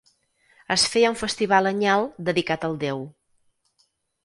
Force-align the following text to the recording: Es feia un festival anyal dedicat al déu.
Es 0.75 0.85
feia 0.93 1.11
un 1.13 1.17
festival 1.19 1.69
anyal 1.73 2.09
dedicat 2.31 2.67
al 2.71 2.81
déu. 2.87 3.07